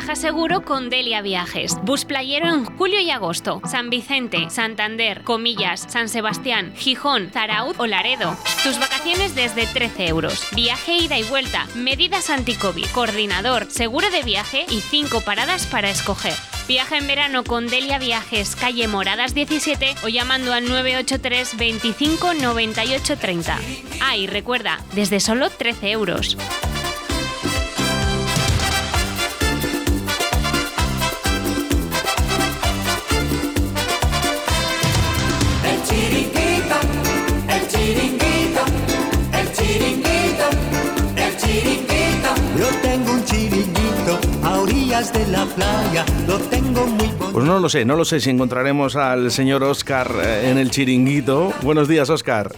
Viaja 0.00 0.16
seguro 0.16 0.64
con 0.64 0.88
Delia 0.88 1.20
Viajes. 1.20 1.76
Bus 1.82 2.06
playero 2.06 2.48
en 2.48 2.64
julio 2.64 3.00
y 3.00 3.10
agosto. 3.10 3.60
San 3.66 3.90
Vicente, 3.90 4.48
Santander, 4.48 5.24
Comillas, 5.24 5.84
San 5.90 6.08
Sebastián, 6.08 6.72
Gijón, 6.74 7.28
Zarauz 7.30 7.78
o 7.78 7.86
Laredo. 7.86 8.34
Tus 8.62 8.78
vacaciones 8.78 9.34
desde 9.34 9.66
13 9.66 10.08
euros. 10.08 10.42
Viaje 10.56 10.96
ida 10.96 11.18
y 11.18 11.22
vuelta. 11.24 11.66
Medidas 11.74 12.30
anti-COVID. 12.30 12.86
Coordinador, 12.94 13.70
seguro 13.70 14.08
de 14.10 14.22
viaje 14.22 14.64
y 14.70 14.80
5 14.80 15.20
paradas 15.20 15.66
para 15.66 15.90
escoger. 15.90 16.32
Viaja 16.66 16.96
en 16.96 17.06
verano 17.06 17.44
con 17.44 17.66
Delia 17.66 17.98
Viajes, 17.98 18.56
calle 18.56 18.88
Moradas 18.88 19.34
17 19.34 19.96
o 20.02 20.08
llamando 20.08 20.54
al 20.54 20.66
983 20.66 21.58
25 21.58 22.32
98 22.32 23.18
30. 23.18 23.58
Ah, 24.00 24.16
y 24.16 24.26
recuerda, 24.28 24.78
desde 24.94 25.20
solo 25.20 25.50
13 25.50 25.90
euros. 25.90 26.38
De 45.12 45.26
la 45.28 45.44
playa, 45.46 46.04
lo 46.26 46.38
tengo 46.38 46.86
muy 46.86 47.06
bonito. 47.08 47.32
Pues 47.32 47.44
no 47.44 47.58
lo 47.58 47.68
sé, 47.68 47.84
no 47.84 47.96
lo 47.96 48.04
sé 48.04 48.20
si 48.20 48.30
encontraremos 48.30 48.96
al 48.96 49.30
señor 49.30 49.62
Oscar 49.62 50.10
eh, 50.22 50.50
en 50.50 50.58
el 50.58 50.70
chiringuito. 50.70 51.52
Buenos 51.62 51.88
días, 51.88 52.10
Oscar. 52.10 52.52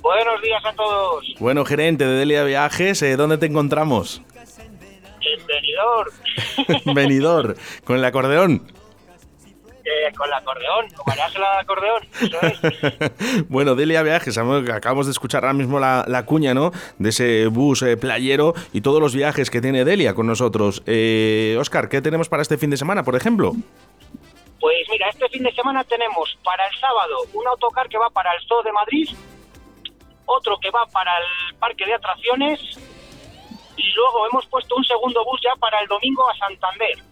Buenos 0.00 0.42
días 0.42 0.64
a 0.64 0.72
todos. 0.74 1.24
Bueno, 1.38 1.64
gerente 1.64 2.04
de 2.04 2.14
Delia 2.14 2.44
Viajes, 2.44 3.02
eh, 3.02 3.16
¿dónde 3.16 3.38
te 3.38 3.46
encontramos? 3.46 4.22
Bienvenidor. 5.20 6.12
Venidor, 6.94 7.56
con 7.84 7.96
el 7.96 8.04
acordeón. 8.04 8.62
Eh, 10.02 10.12
con 10.16 10.26
el 10.26 10.34
acordeón, 10.34 10.86
harás 11.06 11.34
el 11.36 11.44
acordeón. 11.44 12.02
Eso 12.20 12.38
es. 12.42 13.48
bueno, 13.48 13.76
Delia 13.76 14.02
Viajes, 14.02 14.36
acabamos 14.36 15.06
de 15.06 15.12
escuchar 15.12 15.44
ahora 15.44 15.52
mismo 15.52 15.78
la, 15.78 16.04
la 16.08 16.26
cuña, 16.26 16.54
¿no? 16.54 16.72
De 16.98 17.10
ese 17.10 17.46
bus 17.46 17.82
eh, 17.82 17.96
playero 17.96 18.52
y 18.72 18.80
todos 18.80 19.00
los 19.00 19.14
viajes 19.14 19.48
que 19.48 19.60
tiene 19.60 19.84
Delia 19.84 20.14
con 20.14 20.26
nosotros. 20.26 20.82
Eh, 20.86 21.56
Oscar, 21.60 21.88
¿qué 21.88 22.02
tenemos 22.02 22.28
para 22.28 22.42
este 22.42 22.58
fin 22.58 22.70
de 22.70 22.76
semana, 22.76 23.04
por 23.04 23.14
ejemplo? 23.14 23.52
Pues 24.58 24.86
mira, 24.90 25.08
este 25.08 25.28
fin 25.28 25.44
de 25.44 25.52
semana 25.52 25.84
tenemos 25.84 26.36
para 26.42 26.66
el 26.66 26.76
sábado 26.80 27.18
un 27.34 27.46
autocar 27.46 27.88
que 27.88 27.98
va 27.98 28.10
para 28.10 28.32
el 28.32 28.40
Zoo 28.48 28.62
de 28.64 28.72
Madrid, 28.72 29.08
otro 30.26 30.58
que 30.58 30.70
va 30.70 30.84
para 30.86 31.12
el 31.18 31.54
Parque 31.58 31.86
de 31.86 31.94
Atracciones 31.94 32.60
y 33.76 33.92
luego 33.92 34.26
hemos 34.30 34.46
puesto 34.46 34.74
un 34.74 34.84
segundo 34.84 35.24
bus 35.24 35.40
ya 35.44 35.54
para 35.60 35.80
el 35.80 35.86
domingo 35.86 36.28
a 36.28 36.36
Santander. 36.36 37.11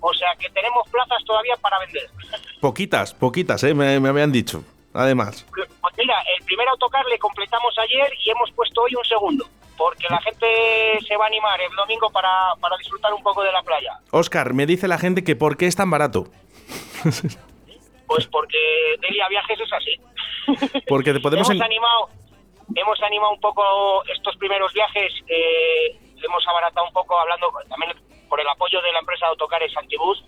O 0.00 0.12
sea 0.14 0.28
que 0.38 0.48
tenemos 0.50 0.88
plazas 0.90 1.22
todavía 1.24 1.56
para 1.56 1.78
vender. 1.80 2.08
Poquitas, 2.60 3.14
poquitas, 3.14 3.62
¿eh? 3.64 3.74
Me, 3.74 3.98
me 4.00 4.08
habían 4.10 4.32
dicho. 4.32 4.62
Además. 4.92 5.46
Pues 5.54 5.94
mira, 5.96 6.14
el 6.36 6.44
primer 6.44 6.66
autocar 6.68 7.04
le 7.06 7.18
completamos 7.18 7.74
ayer 7.78 8.12
y 8.24 8.30
hemos 8.30 8.50
puesto 8.52 8.82
hoy 8.82 8.94
un 8.96 9.04
segundo, 9.04 9.46
porque 9.78 10.06
la 10.10 10.20
gente 10.20 10.98
se 11.06 11.16
va 11.16 11.24
a 11.24 11.28
animar 11.28 11.60
el 11.60 11.74
domingo 11.76 12.10
para, 12.10 12.28
para 12.60 12.76
disfrutar 12.76 13.14
un 13.14 13.22
poco 13.22 13.42
de 13.44 13.52
la 13.52 13.62
playa. 13.62 13.92
Oscar, 14.10 14.52
me 14.52 14.66
dice 14.66 14.88
la 14.88 14.98
gente 14.98 15.22
que 15.22 15.36
¿por 15.36 15.56
qué 15.56 15.66
es 15.66 15.76
tan 15.76 15.90
barato? 15.90 16.26
Pues 18.06 18.26
porque 18.26 18.58
Delia 19.00 19.28
Viajes 19.28 19.60
es 19.60 19.72
así. 19.72 20.80
Porque 20.88 21.12
te 21.12 21.20
podemos... 21.20 21.48
hemos 21.48 21.56
en- 21.60 21.62
animado 21.62 22.08
hemos 22.74 23.00
animado 23.02 23.32
un 23.32 23.40
poco 23.40 24.04
estos 24.14 24.36
primeros 24.36 24.72
viajes 24.72 25.12
eh, 25.28 25.96
hemos 26.22 26.46
abaratado 26.48 26.86
un 26.86 26.92
poco 26.92 27.18
hablando 27.18 27.52
también 27.68 27.92
por 28.30 28.40
el 28.40 28.48
apoyo 28.48 28.80
de 28.80 28.92
la 28.92 29.00
empresa 29.00 29.26
de 29.26 29.30
autocares 29.32 29.76
Antibus 29.76 30.24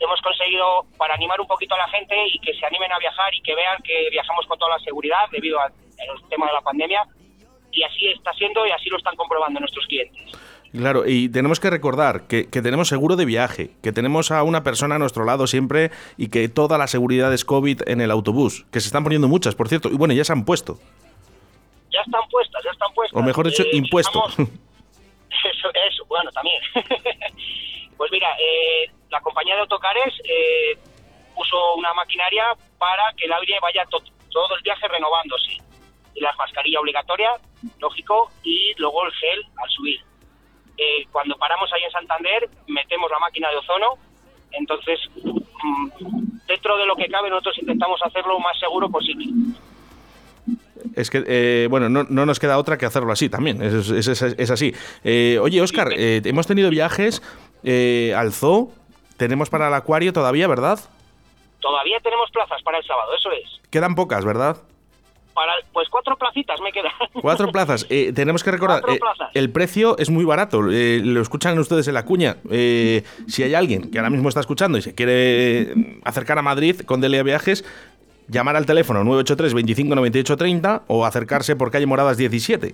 hemos 0.00 0.20
conseguido 0.22 0.86
para 0.98 1.14
animar 1.14 1.40
un 1.40 1.46
poquito 1.46 1.74
a 1.76 1.78
la 1.78 1.88
gente 1.88 2.16
y 2.32 2.38
que 2.40 2.52
se 2.54 2.66
animen 2.66 2.90
a 2.92 2.98
viajar 2.98 3.32
y 3.34 3.40
que 3.42 3.54
vean 3.54 3.80
que 3.84 4.08
viajamos 4.10 4.44
con 4.46 4.58
toda 4.58 4.76
la 4.76 4.82
seguridad 4.82 5.30
debido 5.30 5.60
al 5.60 5.72
tema 6.28 6.46
de 6.48 6.52
la 6.54 6.60
pandemia 6.62 7.06
y 7.70 7.82
así 7.84 8.08
está 8.08 8.32
siendo 8.32 8.66
y 8.66 8.70
así 8.72 8.88
lo 8.90 8.96
están 8.98 9.14
comprobando 9.14 9.60
nuestros 9.60 9.86
clientes. 9.86 10.20
Claro, 10.72 11.06
y 11.06 11.28
tenemos 11.28 11.60
que 11.60 11.70
recordar 11.70 12.26
que, 12.26 12.50
que 12.50 12.60
tenemos 12.60 12.88
seguro 12.88 13.14
de 13.14 13.24
viaje, 13.24 13.70
que 13.80 13.92
tenemos 13.92 14.32
a 14.32 14.42
una 14.42 14.64
persona 14.64 14.96
a 14.96 14.98
nuestro 14.98 15.24
lado 15.24 15.46
siempre 15.46 15.92
y 16.16 16.28
que 16.28 16.48
toda 16.48 16.76
la 16.78 16.88
seguridad 16.88 17.32
es 17.32 17.44
COVID 17.44 17.82
en 17.86 18.00
el 18.00 18.10
autobús, 18.10 18.66
que 18.72 18.80
se 18.80 18.88
están 18.88 19.04
poniendo 19.04 19.28
muchas, 19.28 19.54
por 19.54 19.68
cierto, 19.68 19.88
y 19.88 19.94
bueno, 19.96 20.14
ya 20.14 20.24
se 20.24 20.32
han 20.32 20.44
puesto, 20.44 20.78
ya 21.92 22.00
están 22.00 22.28
puestas 22.28 22.64
ya 22.64 22.70
están 22.72 22.92
puestas. 22.92 23.20
O 23.20 23.24
mejor 23.24 23.46
dicho, 23.46 23.62
Eh, 23.62 23.68
impuestos. 23.76 24.30
estamos- 24.30 24.50
Eso, 25.44 25.68
eso, 25.88 26.04
bueno, 26.06 26.30
también. 26.32 26.60
pues 27.96 28.10
mira, 28.10 28.28
eh, 28.38 28.90
la 29.10 29.20
compañía 29.20 29.54
de 29.54 29.60
autocares 29.62 30.12
eh, 30.24 30.78
puso 31.34 31.74
una 31.74 31.92
maquinaria 31.94 32.44
para 32.78 33.12
que 33.16 33.26
el 33.26 33.32
aire 33.32 33.58
vaya 33.60 33.84
to- 33.86 34.02
todo 34.30 34.56
el 34.56 34.62
viaje 34.62 34.88
renovándose. 34.88 35.58
Y 36.14 36.20
la 36.20 36.32
mascarilla 36.34 36.80
obligatoria, 36.80 37.30
lógico, 37.78 38.30
y 38.42 38.72
luego 38.78 39.04
el 39.06 39.12
gel 39.12 39.44
al 39.62 39.70
subir. 39.70 40.00
Eh, 40.78 41.04
cuando 41.12 41.36
paramos 41.36 41.72
ahí 41.72 41.82
en 41.84 41.90
Santander, 41.90 42.48
metemos 42.66 43.10
la 43.10 43.18
máquina 43.18 43.50
de 43.50 43.56
ozono, 43.56 43.94
entonces, 44.52 44.98
mm, 45.22 45.88
dentro 46.46 46.76
de 46.76 46.86
lo 46.86 46.96
que 46.96 47.06
cabe, 47.08 47.30
nosotros 47.30 47.58
intentamos 47.58 48.00
hacerlo 48.02 48.34
lo 48.34 48.40
más 48.40 48.58
seguro 48.58 48.88
posible. 48.88 49.26
Es 50.96 51.10
que, 51.10 51.24
eh, 51.26 51.66
bueno, 51.70 51.88
no, 51.88 52.04
no 52.08 52.26
nos 52.26 52.38
queda 52.38 52.58
otra 52.58 52.78
que 52.78 52.86
hacerlo 52.86 53.12
así 53.12 53.28
también, 53.28 53.62
es, 53.62 53.88
es- 53.90 54.08
es- 54.08 54.22
es 54.22 54.50
así. 54.50 54.74
Eh, 55.04 55.38
oye, 55.40 55.60
Oscar, 55.60 55.88
eh, 55.96 56.20
hemos 56.24 56.46
tenido 56.46 56.70
viajes 56.70 57.22
al 58.16 58.32
zoo, 58.32 58.72
tenemos 59.16 59.48
para 59.50 59.68
el 59.68 59.74
acuario 59.74 60.12
todavía, 60.12 60.46
¿verdad? 60.48 60.78
Todavía 61.60 61.98
tenemos 62.00 62.30
plazas 62.30 62.62
para 62.62 62.78
el 62.78 62.84
sábado, 62.84 63.10
eso 63.18 63.30
es. 63.32 63.60
Quedan 63.70 63.94
pocas, 63.94 64.24
¿verdad? 64.24 64.58
Para, 65.32 65.52
pues 65.72 65.88
cuatro 65.88 66.16
placitas 66.16 66.60
me 66.60 66.70
quedan. 66.70 66.92
Cuatro 67.20 67.48
plazas. 67.52 67.86
Eh, 67.90 68.12
tenemos 68.14 68.44
que 68.44 68.52
recordar, 68.52 68.82
eh, 68.88 69.00
el 69.34 69.50
precio 69.50 69.96
es 69.98 70.08
muy 70.10 70.24
barato. 70.24 70.70
eh, 70.70 71.00
lo 71.02 71.20
escuchan 71.20 71.58
ustedes 71.58 71.88
en 71.88 71.94
la 71.94 72.04
cuña. 72.04 72.36
Si 73.26 73.42
hay 73.42 73.54
alguien 73.54 73.90
que 73.90 73.98
ahora 73.98 74.10
mismo 74.10 74.28
está 74.28 74.40
escuchando 74.40 74.78
y 74.78 74.82
se 74.82 74.94
quiere 74.94 75.74
acercar 76.04 76.38
a 76.38 76.42
Madrid 76.42 76.82
con 76.82 77.00
Delia 77.00 77.22
Viajes, 77.24 77.64
llamar 78.28 78.56
al 78.56 78.66
teléfono 78.66 79.04
983 79.04 79.54
25 79.54 79.94
98 79.94 80.36
30 80.36 80.82
o 80.88 81.04
acercarse 81.04 81.56
por 81.56 81.70
calle 81.70 81.86
Moradas 81.86 82.16
17. 82.16 82.68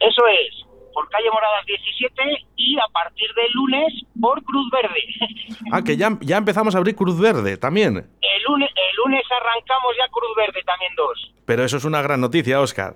Eso 0.00 0.22
es, 0.26 0.66
por 0.92 1.08
calle 1.08 1.30
Moradas 1.32 1.64
17 1.66 2.22
y 2.56 2.76
a 2.78 2.86
partir 2.92 3.28
del 3.34 3.50
lunes 3.52 3.92
por 4.20 4.42
Cruz 4.44 4.70
Verde. 4.70 5.02
Ah, 5.72 5.82
que 5.82 5.96
ya, 5.96 6.10
ya 6.20 6.36
empezamos 6.36 6.74
a 6.74 6.78
abrir 6.78 6.94
Cruz 6.94 7.18
Verde 7.18 7.56
también. 7.56 7.96
El 7.96 8.42
lunes, 8.46 8.70
el 8.70 8.96
lunes 9.04 9.24
arrancamos 9.30 9.94
ya 9.98 10.08
Cruz 10.10 10.30
Verde 10.36 10.62
también 10.66 10.92
dos. 10.96 11.32
Pero 11.46 11.64
eso 11.64 11.76
es 11.78 11.84
una 11.84 12.02
gran 12.02 12.20
noticia, 12.20 12.60
Oscar. 12.60 12.94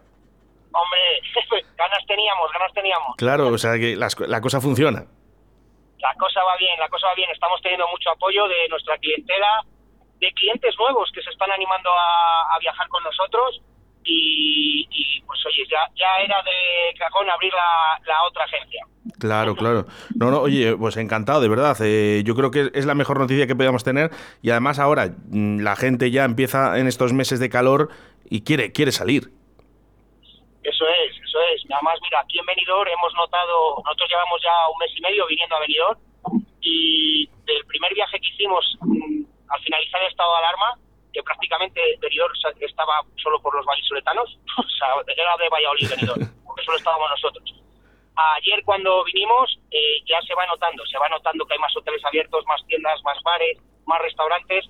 Hombre, 0.72 1.64
ganas 1.78 2.06
teníamos, 2.06 2.50
ganas 2.52 2.72
teníamos. 2.74 3.16
Claro, 3.16 3.48
o 3.48 3.58
sea 3.58 3.78
que 3.78 3.96
las- 3.96 4.18
la 4.20 4.40
cosa 4.40 4.60
funciona. 4.60 5.04
La 6.00 6.14
cosa 6.14 6.40
va 6.44 6.56
bien, 6.58 6.78
la 6.78 6.88
cosa 6.88 7.06
va 7.08 7.14
bien. 7.14 7.30
Estamos 7.30 7.60
teniendo 7.62 7.86
mucho 7.90 8.10
apoyo 8.10 8.46
de 8.46 8.68
nuestra 8.68 8.96
clientela, 8.98 9.64
de 10.20 10.32
clientes 10.32 10.74
nuevos 10.78 11.10
que 11.12 11.22
se 11.22 11.30
están 11.30 11.50
animando 11.50 11.90
a, 11.90 12.54
a 12.54 12.58
viajar 12.60 12.88
con 12.88 13.02
nosotros. 13.02 13.60
Y, 14.04 14.88
y, 14.90 15.20
pues 15.22 15.38
oye, 15.46 15.64
ya, 15.70 15.80
ya 15.94 16.24
era 16.24 16.36
de 16.42 16.98
cajón 16.98 17.28
abrir 17.28 17.52
la, 17.52 18.00
la 18.06 18.22
otra 18.26 18.44
agencia. 18.44 18.86
Claro, 19.18 19.54
claro. 19.54 19.86
No, 20.16 20.30
no, 20.30 20.40
oye, 20.40 20.76
pues 20.76 20.96
encantado, 20.96 21.40
de 21.40 21.48
verdad. 21.48 21.76
Eh, 21.82 22.22
yo 22.24 22.34
creo 22.34 22.50
que 22.50 22.70
es 22.72 22.86
la 22.86 22.94
mejor 22.94 23.18
noticia 23.18 23.46
que 23.46 23.56
podíamos 23.56 23.84
tener 23.84 24.10
y 24.40 24.50
además 24.50 24.78
ahora 24.78 25.08
mm, 25.28 25.60
la 25.60 25.76
gente 25.76 26.10
ya 26.10 26.24
empieza 26.24 26.78
en 26.78 26.86
estos 26.86 27.12
meses 27.12 27.40
de 27.40 27.50
calor 27.50 27.90
y 28.30 28.42
quiere, 28.42 28.72
quiere 28.72 28.92
salir. 28.92 29.30
Eso 30.62 30.84
es, 30.86 31.16
eso 31.16 31.38
es. 31.54 31.62
Además, 31.70 31.98
mira, 32.02 32.20
aquí 32.20 32.38
en 32.38 32.46
Benidorm 32.46 32.88
hemos 32.88 33.14
notado, 33.14 33.82
nosotros 33.84 34.08
llevamos 34.08 34.40
ya 34.42 34.52
un 34.72 34.78
mes 34.78 34.90
y 34.96 35.00
medio 35.00 35.26
viniendo 35.26 35.56
a 35.56 35.60
Benidorm 35.60 35.98
y 36.60 37.26
del 37.46 37.64
primer 37.66 37.92
viaje 37.94 38.18
que 38.20 38.28
hicimos 38.28 38.78
mm, 38.80 39.22
al 39.48 39.60
finalizar 39.62 40.00
el 40.02 40.08
estado 40.08 40.32
de 40.32 40.38
alarma, 40.38 40.78
que 41.12 41.22
prácticamente 41.22 41.80
Benidorm 42.00 42.34
estaba 42.60 43.02
solo 43.16 43.40
por 43.40 43.54
los 43.54 43.64
vallisoletanos, 43.64 44.38
o 44.58 44.68
sea, 44.78 44.88
era 45.16 45.36
de 45.36 45.48
Valladolid 45.48 45.90
Benidorm, 45.90 46.20
porque 46.46 46.64
solo 46.64 46.76
estábamos 46.76 47.10
nosotros. 47.10 47.54
Ayer 48.36 48.64
cuando 48.64 49.04
vinimos 49.04 49.60
eh, 49.70 50.02
ya 50.04 50.20
se 50.26 50.34
va 50.34 50.44
notando, 50.46 50.84
se 50.86 50.98
va 50.98 51.08
notando 51.08 51.46
que 51.46 51.54
hay 51.54 51.60
más 51.60 51.76
hoteles 51.76 52.04
abiertos, 52.04 52.44
más 52.48 52.64
tiendas, 52.66 53.00
más 53.04 53.16
bares, 53.22 53.58
más 53.86 54.02
restaurantes, 54.02 54.64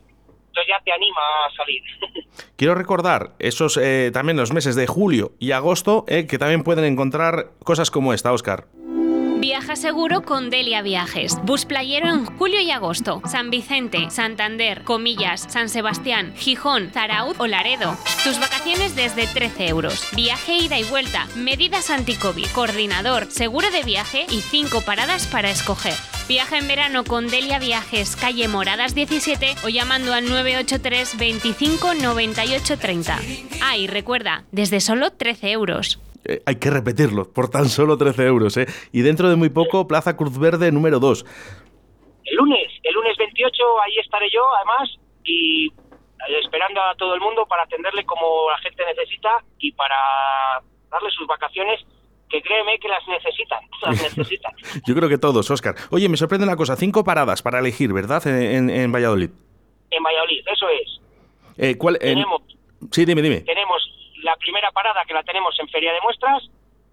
entonces 0.48 0.66
ya 0.68 0.80
te 0.84 0.92
anima 0.92 1.20
a 1.46 1.50
salir. 1.56 1.82
Quiero 2.56 2.74
recordar 2.74 3.32
esos 3.38 3.78
eh, 3.78 4.10
también 4.12 4.36
los 4.36 4.52
meses 4.52 4.76
de 4.76 4.86
julio 4.86 5.32
y 5.38 5.52
agosto, 5.52 6.04
eh, 6.08 6.26
que 6.26 6.38
también 6.38 6.62
pueden 6.62 6.84
encontrar 6.84 7.52
cosas 7.64 7.90
como 7.90 8.12
esta, 8.12 8.32
Oscar. 8.32 8.66
Viaja 9.58 9.74
seguro 9.74 10.22
con 10.22 10.50
Delia 10.50 10.82
Viajes. 10.82 11.36
Bus 11.42 11.64
playero 11.64 12.08
en 12.10 12.26
julio 12.26 12.60
y 12.60 12.70
agosto. 12.70 13.20
San 13.26 13.50
Vicente, 13.50 14.08
Santander, 14.08 14.84
Comillas, 14.84 15.46
San 15.48 15.68
Sebastián, 15.68 16.32
Gijón, 16.36 16.92
Zarauz 16.92 17.34
o 17.40 17.48
Laredo. 17.48 17.96
Tus 18.22 18.38
vacaciones 18.38 18.94
desde 18.94 19.26
13 19.26 19.66
euros. 19.66 20.06
Viaje 20.14 20.58
ida 20.58 20.78
y 20.78 20.84
vuelta. 20.84 21.26
Medidas 21.34 21.90
anti-COVID. 21.90 22.46
Coordinador, 22.54 23.32
seguro 23.32 23.68
de 23.72 23.82
viaje 23.82 24.26
y 24.30 24.42
5 24.42 24.82
paradas 24.82 25.26
para 25.26 25.50
escoger. 25.50 25.94
Viaja 26.28 26.56
en 26.56 26.68
verano 26.68 27.02
con 27.02 27.26
Delia 27.26 27.58
Viajes, 27.58 28.14
calle 28.14 28.46
Moradas 28.46 28.94
17 28.94 29.56
o 29.64 29.70
llamando 29.70 30.14
al 30.14 30.26
983 30.26 31.18
25 31.18 31.94
98 31.94 32.78
30. 32.78 33.18
Ah, 33.60 33.76
y 33.76 33.88
recuerda, 33.88 34.44
desde 34.52 34.78
solo 34.80 35.10
13 35.10 35.50
euros. 35.50 35.98
Eh, 36.28 36.42
hay 36.44 36.56
que 36.56 36.70
repetirlo, 36.70 37.32
por 37.32 37.48
tan 37.48 37.68
solo 37.68 37.96
13 37.96 38.26
euros. 38.26 38.56
¿eh? 38.58 38.66
Y 38.92 39.00
dentro 39.00 39.30
de 39.30 39.36
muy 39.36 39.48
poco, 39.48 39.88
Plaza 39.88 40.14
Cruz 40.16 40.38
Verde 40.38 40.70
número 40.70 41.00
2. 41.00 41.24
El 42.24 42.36
lunes, 42.36 42.70
el 42.82 42.94
lunes 42.94 43.16
28, 43.16 43.50
ahí 43.82 43.98
estaré 43.98 44.28
yo, 44.30 44.42
además, 44.56 44.94
y 45.24 45.72
esperando 46.44 46.82
a 46.82 46.94
todo 46.96 47.14
el 47.14 47.20
mundo 47.20 47.46
para 47.46 47.62
atenderle 47.62 48.04
como 48.04 48.50
la 48.50 48.58
gente 48.58 48.84
necesita 48.84 49.30
y 49.58 49.72
para 49.72 49.96
darle 50.90 51.10
sus 51.10 51.26
vacaciones 51.26 51.80
que 52.28 52.42
créeme 52.42 52.78
que 52.78 52.88
las 52.88 53.06
necesitan, 53.08 53.60
las 53.82 54.02
necesitan. 54.02 54.52
Yo 54.86 54.94
creo 54.94 55.08
que 55.08 55.16
todos, 55.16 55.50
Oscar. 55.50 55.76
Oye, 55.90 56.10
me 56.10 56.18
sorprende 56.18 56.44
una 56.44 56.56
cosa, 56.56 56.76
cinco 56.76 57.04
paradas 57.04 57.40
para 57.40 57.60
elegir, 57.60 57.94
¿verdad? 57.94 58.26
En, 58.26 58.68
en 58.68 58.92
Valladolid. 58.92 59.30
En 59.90 60.02
Valladolid, 60.02 60.44
eso 60.46 60.68
es. 60.68 61.00
Eh, 61.56 61.78
¿cuál, 61.78 61.98
tenemos, 61.98 62.42
Sí, 62.92 63.04
dime, 63.04 63.22
dime. 63.22 63.40
Tenemos 63.40 63.82
la 64.28 64.36
primera 64.36 64.70
parada 64.72 65.04
que 65.06 65.14
la 65.14 65.22
tenemos 65.22 65.58
en 65.58 65.68
Feria 65.68 65.92
de 65.92 66.00
Muestras, 66.02 66.42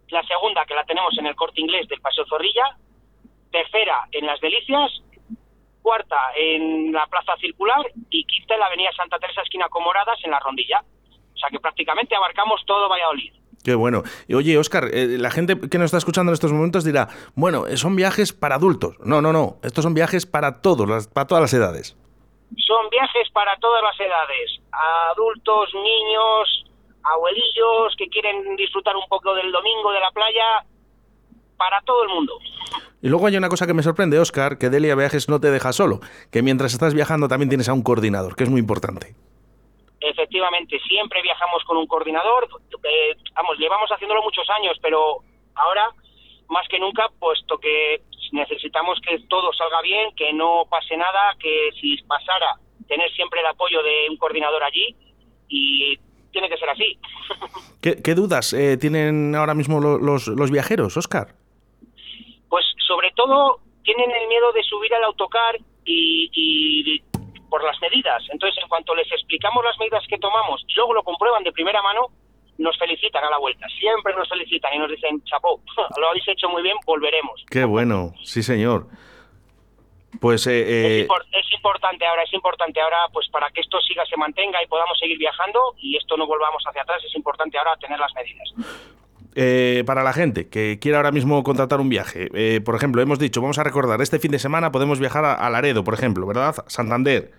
la 0.08 0.24
segunda 0.24 0.66
que 0.66 0.74
la 0.74 0.86
tenemos 0.86 1.18
en 1.18 1.26
el 1.26 1.36
Corte 1.36 1.60
Inglés 1.60 1.86
del 1.90 2.00
Paseo 2.00 2.26
Zorrilla, 2.28 2.78
tercera 3.52 4.08
en 4.14 4.26
Las 4.26 4.40
Delicias, 4.40 5.04
cuarta 5.82 6.16
en 6.38 6.94
la 6.94 7.06
Plaza 7.08 7.34
Circular 7.42 7.86
y 8.10 8.24
quinta 8.24 8.54
en 8.54 8.60
la 8.62 8.68
Avenida 8.68 8.92
Santa 8.96 9.20
Teresa, 9.20 9.42
esquina 9.42 9.68
Comoradas, 9.70 10.18
en 10.24 10.32
la 10.32 10.40
Rondilla. 10.40 10.80
O 10.80 11.38
sea 11.38 11.50
que 11.50 11.60
prácticamente 11.60 12.16
abarcamos 12.16 12.62
todo 12.66 12.88
Valladolid. 12.88 13.34
Qué 13.66 13.76
bueno. 13.76 14.04
Y 14.30 14.36
oye, 14.36 14.58
Oscar, 14.58 14.86
eh, 14.94 15.18
la 15.20 15.30
gente 15.30 15.60
que 15.70 15.78
nos 15.78 15.86
está 15.86 15.98
escuchando 15.98 16.32
en 16.32 16.36
estos 16.36 16.54
momentos 16.54 16.86
dirá, 16.86 17.10
bueno, 17.36 17.68
eh, 17.68 17.76
son 17.76 17.98
viajes 17.98 18.32
para 18.32 18.56
adultos. 18.56 18.96
No, 19.00 19.22
no, 19.22 19.34
no. 19.34 19.58
Estos 19.62 19.84
son 19.84 19.94
viajes 19.94 20.26
para 20.26 20.62
todos, 20.62 20.88
las, 20.88 21.08
para 21.10 21.28
todas 21.28 21.42
las 21.42 21.54
edades. 21.54 21.98
Son 22.66 22.90
viajes 22.90 23.30
para 23.34 23.58
todas 23.58 23.84
las 23.84 24.00
edades. 24.00 24.62
Adultos, 25.12 25.74
niños, 25.74 26.66
abuelillos 27.14 27.96
que 27.98 28.08
quieren 28.10 28.56
disfrutar 28.56 28.96
un 28.96 29.08
poco 29.08 29.34
del 29.36 29.52
domingo 29.52 29.92
de 29.92 30.00
la 30.00 30.12
playa. 30.12 30.66
Para 31.58 31.80
todo 31.86 32.04
el 32.04 32.10
mundo. 32.10 32.38
Y 33.02 33.08
luego 33.08 33.28
hay 33.28 33.38
una 33.38 33.48
cosa 33.48 33.66
que 33.66 33.74
me 33.74 33.82
sorprende, 33.82 34.20
Oscar, 34.20 34.58
que 34.58 34.70
Delia 34.70 34.94
Viajes 34.94 35.30
no 35.30 35.40
te 35.40 35.52
deja 35.52 35.72
solo, 35.72 36.02
que 36.30 36.42
mientras 36.42 36.74
estás 36.74 36.94
viajando 36.94 37.30
también 37.30 37.48
tienes 37.48 37.70
a 37.70 37.74
un 37.74 37.82
coordinador, 37.82 38.36
que 38.36 38.44
es 38.44 38.50
muy 38.50 38.60
importante. 38.60 39.16
Efectivamente, 40.02 40.78
siempre 40.86 41.22
viajamos 41.22 41.64
con 41.64 41.78
un 41.78 41.88
coordinador. 41.88 42.50
Eh, 42.84 43.16
vamos, 43.34 43.58
llevamos 43.58 43.90
haciéndolo 43.90 44.22
muchos 44.22 44.46
años, 44.50 44.78
pero 44.82 45.20
ahora 45.56 45.90
más 46.50 46.68
que 46.68 46.80
nunca, 46.80 47.10
puesto 47.20 47.58
que 47.58 48.02
necesitamos 48.32 49.00
que 49.02 49.20
todo 49.30 49.54
salga 49.54 49.82
bien, 49.82 50.14
que 50.16 50.34
no 50.34 50.66
pase 50.70 50.98
nada, 50.98 51.36
que 51.40 51.70
si 51.80 51.98
pasara, 52.04 52.56
tener 52.88 53.12
siempre 53.14 53.40
el 53.40 53.48
apoyo 53.48 53.82
de 53.82 54.08
un 54.10 54.18
coordinador 54.18 54.64
allí 54.64 54.96
y 55.48 55.98
tiene 56.36 56.50
que 56.50 56.58
ser 56.58 56.70
así. 56.70 57.00
¿Qué, 57.82 58.14
dudas 58.14 58.52
eh, 58.52 58.76
tienen 58.76 59.34
ahora 59.36 59.54
mismo 59.54 59.80
los, 59.80 60.28
los 60.28 60.52
viajeros, 60.52 60.98
Oscar? 60.98 61.28
Pues 62.50 62.66
sobre 62.86 63.12
todo 63.16 63.62
tienen 63.84 64.12
el 64.12 64.28
miedo 64.28 64.52
de 64.52 64.62
subir 64.64 64.94
al 64.96 65.06
autocar 65.06 65.56
y, 65.86 66.30
y 66.34 67.00
por 67.50 67.64
las 67.64 67.80
medidas. 67.80 68.22
Entonces, 68.32 68.62
en 68.62 68.68
cuanto 68.68 68.94
les 68.96 69.10
explicamos 69.14 69.64
las 69.64 69.80
medidas 69.80 70.04
que 70.10 70.18
tomamos 70.18 70.62
y 70.68 70.74
luego 70.74 70.94
lo 70.94 71.04
comprueban 71.04 71.44
de 71.44 71.54
primera 71.54 71.82
mano, 71.82 72.08
nos 72.58 72.78
felicitan 72.78 73.24
a 73.24 73.30
la 73.30 73.38
vuelta. 73.38 73.66
Siempre 73.80 74.14
nos 74.14 74.28
felicitan 74.28 74.74
y 74.74 74.80
nos 74.80 74.92
dicen, 74.92 75.24
chapó, 75.24 75.62
lo 75.98 76.10
habéis 76.10 76.28
hecho 76.28 76.50
muy 76.50 76.64
bien, 76.64 76.76
volveremos. 76.86 77.46
Qué 77.50 77.64
bueno, 77.64 78.14
sí 78.24 78.44
señor. 78.44 78.88
Pues 80.20 80.48
eh, 80.48 81.02
eh, 81.02 81.08
es, 81.32 81.52
importante 81.54 82.06
ahora, 82.06 82.24
es 82.24 82.34
importante 82.34 82.80
ahora, 82.82 82.98
pues 83.12 83.28
para 83.30 83.50
que 83.52 83.62
esto 83.62 83.80
siga, 83.82 84.06
se 84.06 84.18
mantenga 84.18 84.62
y 84.64 84.68
podamos 84.68 84.98
seguir 85.00 85.18
viajando 85.18 85.76
y 85.78 85.98
esto 85.98 86.18
no 86.18 86.28
volvamos 86.28 86.64
hacia 86.68 86.82
atrás, 86.82 87.04
es 87.04 87.16
importante 87.16 87.58
ahora 87.58 87.76
tener 87.78 88.00
las 88.00 88.14
medidas. 88.14 88.50
Eh, 89.36 89.84
para 89.86 90.04
la 90.04 90.14
gente 90.14 90.50
que 90.50 90.80
quiera 90.80 90.98
ahora 90.98 91.12
mismo 91.12 91.44
contratar 91.44 91.82
un 91.82 91.90
viaje, 91.90 92.30
por 92.62 92.76
ejemplo, 92.76 93.02
hemos 93.02 93.20
dicho, 93.20 93.42
vamos 93.42 93.60
a 93.60 93.64
recordar, 93.64 94.02
este 94.02 94.20
fin 94.20 94.32
de 94.32 94.40
semana 94.40 94.72
podemos 94.72 95.00
viajar 95.00 95.26
a 95.26 95.50
Laredo, 95.50 95.84
por 95.84 95.94
ejemplo, 95.94 96.26
¿verdad? 96.26 96.56
Santander 96.68 97.32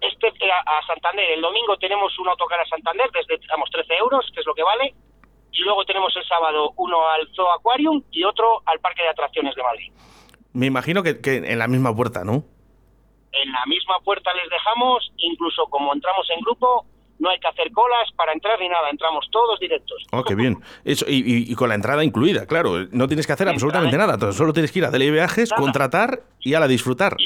este 0.00 0.28
a, 0.50 0.86
Santander. 0.86 1.30
El 1.30 1.40
domingo 1.40 1.76
tenemos 1.76 2.18
un 2.18 2.28
autocar 2.28 2.60
a 2.60 2.66
Santander 2.66 3.10
desde, 3.12 3.38
digamos, 3.38 3.70
13 3.70 3.94
euros, 3.96 4.30
que 4.32 4.40
es 4.40 4.46
lo 4.46 4.54
que 4.54 4.62
vale. 4.62 4.94
Y 5.52 5.58
luego 5.62 5.84
tenemos 5.84 6.14
el 6.16 6.24
sábado 6.26 6.72
uno 6.76 7.08
al 7.08 7.28
Zoo 7.34 7.50
Aquarium 7.52 8.02
y 8.10 8.24
otro 8.24 8.62
al 8.66 8.80
Parque 8.80 9.02
de 9.02 9.08
Atracciones 9.08 9.54
de 9.54 9.62
Madrid. 9.62 9.92
Me 10.52 10.66
imagino 10.66 11.02
que, 11.02 11.18
en 11.24 11.58
la 11.58 11.68
misma 11.68 11.94
puerta, 11.94 12.24
¿no? 12.24 12.44
En 13.32 13.52
la 13.52 13.64
misma 13.66 13.94
puerta 14.04 14.30
les 14.34 14.50
dejamos, 14.50 15.12
incluso 15.18 15.66
como 15.66 15.94
entramos 15.94 16.26
en 16.36 16.40
grupo, 16.40 16.84
no 17.20 17.30
hay 17.30 17.38
que 17.38 17.48
hacer 17.48 17.70
colas 17.70 18.10
para 18.16 18.32
entrar 18.32 18.58
ni 18.58 18.68
nada, 18.68 18.90
entramos 18.90 19.28
todos 19.30 19.60
directos. 19.60 20.04
Oh, 20.10 20.24
qué 20.24 20.34
bien. 20.34 20.60
Eso, 20.84 21.04
y, 21.08 21.54
con 21.54 21.68
la 21.68 21.74
entrada 21.76 22.02
incluida, 22.02 22.46
claro. 22.46 22.86
No 22.90 23.06
tienes 23.06 23.26
que 23.26 23.32
hacer 23.32 23.48
absolutamente 23.48 23.96
nada, 23.96 24.32
solo 24.32 24.52
tienes 24.52 24.72
que 24.72 24.80
ir 24.80 24.84
a 24.86 24.90
Deli 24.90 25.10
Viajes, 25.10 25.52
contratar 25.52 26.22
y 26.40 26.54
a 26.54 26.60
la 26.60 26.66
disfrutar 26.66 27.16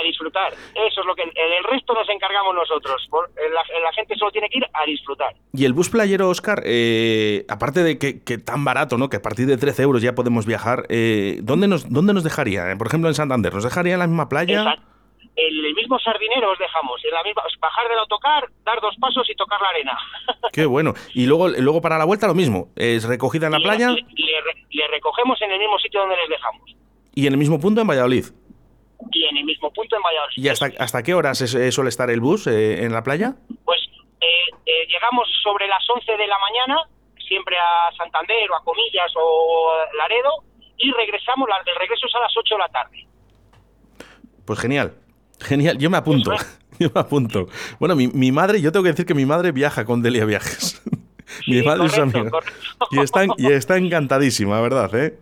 a 0.00 0.02
disfrutar. 0.02 0.52
Eso 0.52 1.00
es 1.00 1.06
lo 1.06 1.14
que 1.14 1.22
el, 1.22 1.64
resto 1.64 1.94
nos 1.94 2.08
encargamos 2.08 2.54
nosotros. 2.54 3.08
La, 3.10 3.92
gente 3.92 4.14
solo 4.16 4.30
tiene 4.30 4.48
que 4.48 4.58
ir 4.58 4.66
a 4.72 4.84
disfrutar. 4.86 5.34
Y 5.52 5.64
el 5.64 5.72
bus 5.72 5.90
playero, 5.90 6.28
Oscar, 6.28 6.62
eh, 6.64 7.44
aparte 7.48 7.82
de 7.82 7.98
que, 7.98 8.38
tan 8.38 8.64
barato, 8.64 8.98
¿no? 8.98 9.08
Que 9.08 9.16
a 9.16 9.22
partir 9.22 9.46
de 9.46 9.56
13 9.56 9.82
euros 9.82 10.02
ya 10.02 10.14
podemos 10.14 10.46
viajar, 10.46 10.86
eh, 10.88 11.38
¿dónde, 11.42 11.68
nos, 11.68 11.90
¿dónde 11.92 12.14
nos 12.14 12.24
dejaría? 12.24 12.74
Por 12.78 12.86
ejemplo, 12.86 13.08
en 13.08 13.14
Santander, 13.14 13.52
¿nos 13.52 13.64
dejaría 13.64 13.94
en 13.94 13.98
la 14.00 14.06
misma 14.06 14.28
playa? 14.28 14.76
En 15.36 15.64
el 15.64 15.74
mismo 15.74 15.98
sardinero 15.98 16.50
os 16.50 16.58
dejamos, 16.58 17.02
en 17.04 17.12
la 17.12 17.22
misma, 17.22 17.42
bajar 17.60 17.88
del 17.88 17.98
autocar, 17.98 18.48
dar 18.64 18.80
dos 18.80 18.94
pasos 19.00 19.28
y 19.30 19.34
tocar 19.34 19.60
la 19.60 19.68
arena. 19.68 19.98
Qué 20.52 20.66
bueno. 20.66 20.94
Y 21.14 21.26
luego, 21.26 21.48
luego 21.48 21.80
para 21.80 21.98
la 21.98 22.04
vuelta 22.04 22.26
lo 22.26 22.34
mismo, 22.34 22.68
es 22.76 23.04
recogida 23.04 23.46
en 23.46 23.52
la 23.52 23.58
playa. 23.58 23.90
le 23.90 24.88
recogemos 24.88 25.40
en 25.42 25.52
el 25.52 25.58
mismo 25.58 25.78
sitio 25.78 26.00
donde 26.00 26.16
les 26.16 26.28
dejamos. 26.28 26.76
Y 27.14 27.26
en 27.26 27.32
el 27.32 27.38
mismo 27.38 27.58
punto 27.58 27.80
en 27.80 27.86
Valladolid 27.86 28.26
y 29.12 29.24
en 29.24 29.36
el 29.38 29.44
mismo 29.44 29.72
punto 29.72 29.96
en 29.96 30.02
Valladolid. 30.02 30.36
¿Y 30.36 30.48
hasta, 30.48 30.70
hasta 30.78 31.02
qué 31.02 31.14
horas 31.14 31.38
suele 31.38 31.88
estar 31.88 32.10
el 32.10 32.20
bus 32.20 32.46
eh, 32.46 32.84
en 32.84 32.92
la 32.92 33.02
playa? 33.02 33.34
Pues 33.64 33.80
eh, 34.20 34.26
eh, 34.66 34.86
llegamos 34.88 35.28
sobre 35.42 35.66
las 35.66 35.82
11 35.88 36.12
de 36.12 36.26
la 36.26 36.38
mañana, 36.38 36.82
siempre 37.26 37.56
a 37.56 37.94
Santander 37.96 38.50
o 38.50 38.56
a 38.56 38.64
Comillas 38.64 39.12
o 39.16 39.72
Laredo, 39.96 40.44
y 40.76 40.90
regresamos, 40.92 41.48
el 41.66 41.76
regreso 41.76 42.06
es 42.06 42.14
a 42.14 42.20
las 42.20 42.32
8 42.36 42.54
de 42.54 42.58
la 42.58 42.68
tarde. 42.68 43.06
Pues 44.46 44.58
genial, 44.58 44.94
genial, 45.40 45.78
yo 45.78 45.90
me 45.90 45.98
apunto. 45.98 46.32
Yo 46.78 46.88
me 46.94 47.00
apunto. 47.02 47.46
Bueno, 47.78 47.94
mi, 47.94 48.08
mi, 48.08 48.32
madre, 48.32 48.62
yo 48.62 48.72
tengo 48.72 48.84
que 48.84 48.92
decir 48.92 49.04
que 49.04 49.12
mi 49.12 49.26
madre 49.26 49.52
viaja 49.52 49.84
con 49.84 50.00
Delia 50.00 50.24
Viajes. 50.24 50.80
mi 51.46 51.60
madre 51.60 51.84
es 51.84 51.98
amiga. 51.98 52.30
Y 52.90 53.00
está, 53.00 53.26
y 53.36 53.46
está 53.48 53.76
encantadísima, 53.76 54.58
¿verdad? 54.62 54.94
¿eh? 54.94 55.18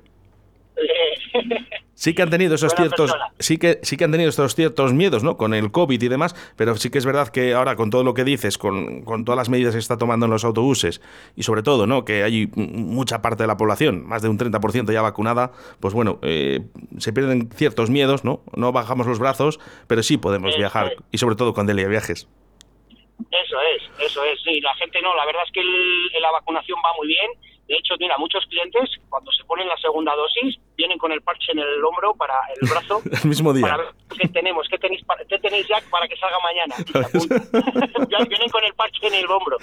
Sí 1.99 2.14
que 2.14 2.23
han 2.23 2.31
tenido 2.31 2.55
esos 2.55 2.76
ciertos, 2.76 3.12
sí 3.40 3.59
que, 3.59 3.81
sí 3.83 3.97
que 3.97 4.05
han 4.05 4.12
tenido 4.12 4.31
estos 4.31 4.55
ciertos 4.55 4.93
miedos, 4.95 5.25
¿no? 5.25 5.37
Con 5.37 5.52
el 5.52 5.73
COVID 5.73 6.00
y 6.00 6.07
demás, 6.07 6.37
pero 6.57 6.76
sí 6.76 6.90
que 6.90 6.99
es 6.99 7.05
verdad 7.05 7.26
que 7.26 7.55
ahora 7.55 7.75
con 7.75 7.90
todo 7.90 8.05
lo 8.05 8.14
que 8.14 8.23
dices, 8.23 8.57
con, 8.57 9.05
todas 9.25 9.37
las 9.37 9.49
medidas 9.49 9.75
que 9.75 9.81
está 9.81 9.99
tomando 9.99 10.26
en 10.26 10.31
los 10.31 10.45
autobuses 10.45 11.02
y 11.35 11.43
sobre 11.43 11.64
todo, 11.64 11.88
¿no? 11.88 12.05
Que 12.05 12.23
hay 12.23 12.49
mucha 12.55 13.21
parte 13.21 13.43
de 13.43 13.49
la 13.49 13.57
población, 13.57 14.07
más 14.07 14.23
de 14.23 14.28
un 14.28 14.38
30% 14.38 14.93
ya 14.93 15.02
vacunada, 15.02 15.50
pues 15.81 15.93
bueno, 15.93 16.21
eh, 16.23 16.61
se 16.99 17.12
pierden 17.12 17.50
ciertos 17.50 17.90
miedos, 17.90 18.23
¿no? 18.23 18.43
No 18.55 18.71
bajamos 18.71 19.09
los 19.09 19.19
brazos, 19.19 19.59
pero 19.88 20.05
sí 20.05 20.19
podemos 20.19 20.57
viajar 20.57 20.95
y 21.11 21.19
sobre 21.19 21.35
todo 21.35 21.52
con 21.52 21.67
Delia 21.67 21.88
Viajes. 21.88 22.28
Eso 23.19 23.57
es, 23.75 24.07
eso 24.07 24.23
es, 24.23 24.40
sí, 24.45 24.61
la 24.61 24.75
gente 24.76 25.02
no, 25.02 25.17
la 25.17 25.26
verdad 25.26 25.43
es 25.45 25.52
que 25.52 25.64
la 26.21 26.31
vacunación 26.31 26.78
va 26.78 26.95
muy 26.97 27.09
bien 27.09 27.57
de 27.68 27.75
hecho, 27.75 27.94
mira, 28.00 28.16
muchos 28.18 28.44
clientes 28.46 28.88
cuando 29.10 29.30
se 29.30 29.44
ponen 29.44 29.68
la 29.68 29.76
segunda 29.76 30.14
dosis 30.16 30.58
vienen 30.75 30.96
con 30.96 31.12
el 31.12 31.20
parche 31.20 31.52
en 31.52 31.58
el 31.58 31.84
hombro 31.84 32.14
para 32.14 32.34
el 32.56 32.66
brazo. 32.66 33.02
el 33.22 33.28
mismo 33.28 33.52
día. 33.52 33.66
Para 33.66 33.76
ver 33.76 33.87
qué 34.18 34.28
tenemos, 34.28 34.66
qué 34.70 34.78
tenéis, 34.78 35.02
qué 35.28 35.38
tenéis 35.38 35.68
ya 35.68 35.76
para 35.90 36.08
que 36.08 36.16
salga 36.16 36.38
mañana. 36.40 36.75
ya 38.08 38.25
vienen 38.25 38.48
con 38.48 38.64
el 38.64 38.72
parche 38.72 39.06
en 39.08 39.14
el 39.14 39.30
hombro. 39.30 39.58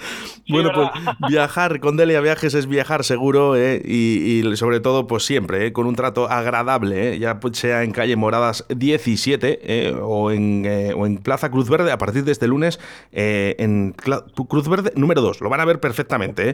bueno, 0.48 0.70
pues 0.72 0.88
viajar 1.28 1.80
con 1.80 1.96
Delia 1.96 2.20
Viajes 2.20 2.54
es 2.54 2.68
viajar 2.68 3.02
seguro 3.02 3.56
¿eh? 3.56 3.82
y, 3.84 4.42
sobre 4.56 4.78
todo 4.78 5.08
pues 5.08 5.24
siempre 5.24 5.66
¿eh? 5.66 5.72
con 5.72 5.86
un 5.86 5.96
trato 5.96 6.26
agradable, 6.30 7.14
¿eh? 7.14 7.18
ya 7.18 7.40
sea 7.52 7.82
en 7.82 7.90
calle 7.92 8.14
Moradas 8.14 8.66
17 8.68 9.94
o, 10.00 10.30
en, 10.30 10.94
o 10.96 11.06
en 11.06 11.18
Plaza 11.18 11.50
Cruz 11.50 11.68
Verde 11.68 11.90
a 11.90 11.98
partir 11.98 12.22
de 12.22 12.30
este 12.30 12.46
lunes 12.46 12.78
en 13.10 13.94
Cruz 13.94 14.68
Verde 14.68 14.92
número 14.94 15.22
2. 15.22 15.40
Lo 15.40 15.48
van 15.48 15.60
a 15.60 15.64
ver 15.64 15.80
perfectamente. 15.80 16.50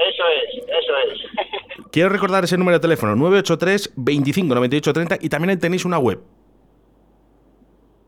Eso 0.00 0.24
es, 0.28 0.64
eso 0.66 0.92
es. 0.96 1.79
Quiero 1.92 2.08
recordar 2.08 2.44
ese 2.44 2.56
número 2.56 2.78
de 2.78 2.82
teléfono, 2.82 3.16
983 3.16 3.94
25 3.96 4.54
98 4.54 4.92
30 4.92 5.18
y 5.20 5.28
también 5.28 5.58
tenéis 5.58 5.84
una 5.84 5.98
web. 5.98 6.20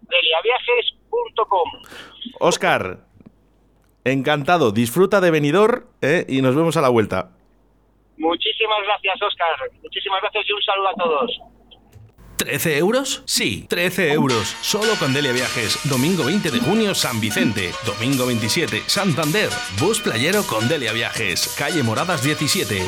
deliaviajes.com 0.09 1.69
Oscar, 2.39 3.07
encantado, 4.05 4.73
disfruta 4.73 5.21
de 5.21 5.31
venidor 5.31 5.89
¿eh? 6.01 6.25
y 6.29 6.43
nos 6.43 6.55
vemos 6.55 6.77
a 6.77 6.81
la 6.81 6.89
vuelta. 6.89 7.31
Muchísimas 8.19 8.79
gracias, 8.85 9.21
Oscar. 9.23 9.71
Muchísimas 9.83 10.21
gracias 10.23 10.45
y 10.49 10.53
un 10.53 10.63
saludo 10.63 10.89
a 10.89 10.95
todos. 10.95 11.41
¿13 12.39 12.77
euros? 12.79 13.23
Sí, 13.25 13.67
13 13.69 14.13
euros. 14.13 14.57
Solo 14.61 14.95
con 14.99 15.15
Delia 15.15 15.33
Viajes. 15.33 15.79
Domingo 15.89 16.25
20 16.25 16.51
de 16.51 16.59
junio, 16.61 16.95
San 16.95 17.21
Vicente. 17.21 17.71
Domingo 17.87 18.27
27, 18.27 18.83
Santander. 18.87 19.49
Bus 19.81 20.01
playero 20.01 20.43
con 20.45 20.69
Delia 20.69 20.93
Viajes. 20.93 21.55
Calle 21.59 21.83
Moradas 21.83 22.25
17. 22.25 22.83